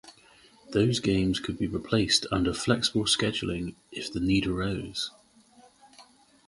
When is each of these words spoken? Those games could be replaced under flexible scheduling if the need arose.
Those 0.71 0.99
games 0.99 1.39
could 1.39 1.59
be 1.59 1.67
replaced 1.67 2.25
under 2.31 2.55
flexible 2.55 3.05
scheduling 3.05 3.75
if 3.91 4.11
the 4.11 4.19
need 4.19 4.47
arose. 4.47 5.11